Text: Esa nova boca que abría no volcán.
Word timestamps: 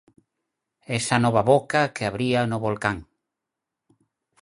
Esa 0.97 1.17
nova 1.25 1.43
boca 1.51 1.81
que 1.95 2.03
abría 2.05 2.41
no 2.51 2.57
volcán. 2.65 2.97